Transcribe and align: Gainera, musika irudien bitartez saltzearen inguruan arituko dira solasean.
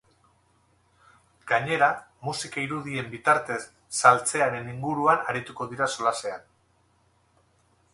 Gainera, 1.51 1.89
musika 2.29 2.63
irudien 2.65 3.13
bitartez 3.13 3.61
saltzearen 4.01 4.75
inguruan 4.75 5.25
arituko 5.35 5.73
dira 5.75 5.95
solasean. 5.99 6.51